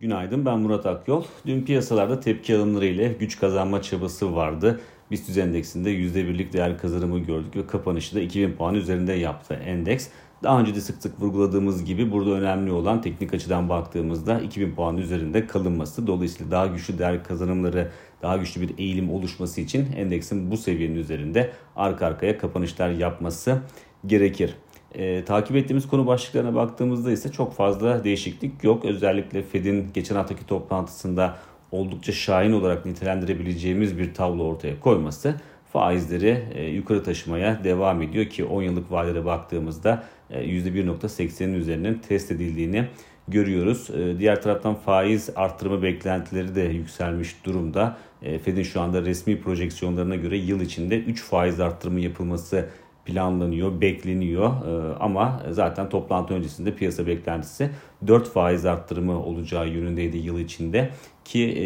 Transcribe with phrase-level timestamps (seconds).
[0.00, 1.24] Günaydın ben Murat Akyol.
[1.46, 4.80] Dün piyasalarda tepki alımları ile güç kazanma çabası vardı.
[5.10, 10.08] BIST endeksinde %1'lik değer kazanımı gördük ve kapanışı da 2000 puan üzerinde yaptı endeks.
[10.42, 14.96] Daha önce de sık sık vurguladığımız gibi burada önemli olan teknik açıdan baktığımızda 2000 puan
[14.96, 16.06] üzerinde kalınması.
[16.06, 17.90] Dolayısıyla daha güçlü değer kazanımları,
[18.22, 23.58] daha güçlü bir eğilim oluşması için endeksin bu seviyenin üzerinde arka arkaya kapanışlar yapması
[24.06, 24.54] gerekir.
[24.98, 28.84] E, takip ettiğimiz konu başlıklarına baktığımızda ise çok fazla değişiklik yok.
[28.84, 31.36] Özellikle Fed'in geçen haftaki toplantısında
[31.72, 35.34] oldukça şahin olarak nitelendirebileceğimiz bir tablo ortaya koyması
[35.72, 42.30] faizleri e, yukarı taşımaya devam ediyor ki 10 yıllık vadede baktığımızda e, %1.80'in üzerinin test
[42.30, 42.84] edildiğini
[43.28, 43.90] görüyoruz.
[43.90, 47.96] E, diğer taraftan faiz arttırma beklentileri de yükselmiş durumda.
[48.22, 52.68] E, Fed'in şu anda resmi projeksiyonlarına göre yıl içinde 3 faiz arttırımı yapılması
[53.08, 54.48] planlanıyor, bekleniyor.
[54.48, 57.70] Ee, ama zaten toplantı öncesinde piyasa beklentisi
[58.06, 60.90] 4 faiz arttırımı olacağı yönündeydi yıl içinde
[61.28, 61.64] ki e,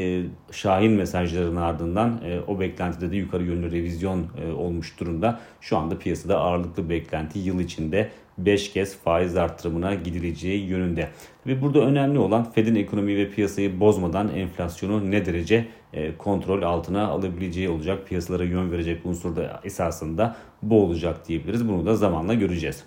[0.52, 5.40] Şahin mesajlarının ardından e, o beklentide de yukarı yönlü revizyon e, olmuş durumda.
[5.60, 11.08] Şu anda piyasada ağırlıklı beklenti yıl içinde 5 kez faiz arttırımına gidileceği yönünde.
[11.46, 17.08] Ve burada önemli olan Fed'in ekonomi ve piyasayı bozmadan enflasyonu ne derece e, kontrol altına
[17.08, 18.08] alabileceği olacak.
[18.08, 21.68] Piyasalara yön verecek unsur da esasında bu olacak diyebiliriz.
[21.68, 22.84] Bunu da zamanla göreceğiz.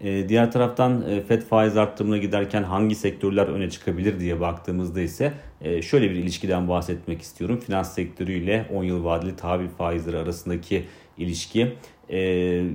[0.00, 5.32] E, diğer taraftan e, FED faiz arttırımına giderken hangi sektörler öne çıkabilir diye baktığımızda ise
[5.82, 7.60] şöyle bir ilişkiden bahsetmek istiyorum.
[7.66, 10.84] Finans sektörüyle 10 yıl vadeli tahvil faizleri arasındaki
[11.18, 11.72] ilişki.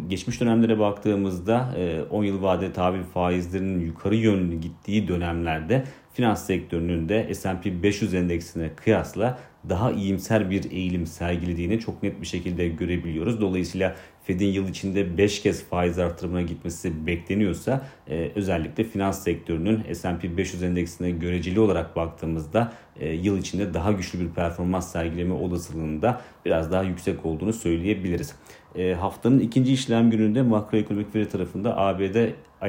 [0.10, 1.76] geçmiş dönemlere baktığımızda
[2.10, 8.70] 10 yıl vadeli tahvil faizlerinin yukarı yönlü gittiği dönemlerde finans sektörünün de S&P 500 endeksine
[8.76, 13.42] kıyasla daha iyimser bir eğilim sergilediğini çok net bir şekilde görebiliyoruz.
[13.42, 20.38] Dolayısıyla Fed'in yıl içinde 5 kez faiz artırımına gitmesi bekleniyorsa e, özellikle finans sektörünün S&P
[20.38, 26.72] 500 endeksine göreceli olarak baktığımızda e, yıl içinde daha güçlü bir performans sergileme olasılığında biraz
[26.72, 28.36] daha yüksek olduğunu söyleyebiliriz.
[28.76, 32.16] E, haftanın ikinci işlem gününde makroekonomik veri tarafında ABD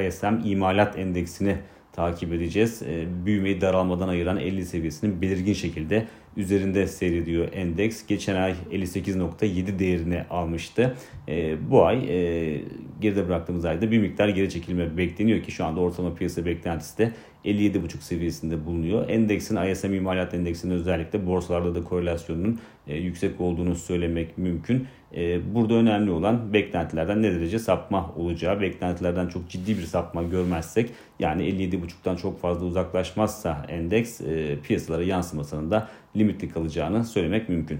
[0.07, 1.57] ISM imalat endeksini
[1.95, 2.81] takip edeceğiz.
[2.81, 6.07] E, büyümeyi daralmadan ayıran 50 seviyesinin belirgin şekilde
[6.37, 8.05] üzerinde seyrediyor endeks.
[8.07, 10.95] Geçen ay 58.7 değerini almıştı.
[11.27, 12.61] E, bu ay e,
[13.01, 17.11] geride bıraktığımız ayda bir miktar geri çekilme bekleniyor ki şu anda ortalama piyasa beklentisi de
[17.45, 19.09] 57.5 seviyesinde bulunuyor.
[19.09, 24.87] Endeksin ISM imalat endeksinin özellikle borsalarda da korelasyonunun e, yüksek olduğunu söylemek mümkün.
[25.15, 28.61] E, burada önemli olan beklentilerden ne derece sapma olacağı.
[28.61, 30.89] Beklentilerden çok ciddi bir sapma görmezsek
[31.19, 37.79] yani 57.5'tan çok fazla uzaklaşmazsa endeks e, piyasalara yansımasının da limitli kalacağını söylemek mümkün.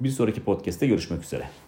[0.00, 1.67] Bir sonraki podcast'te görüşmek üzere.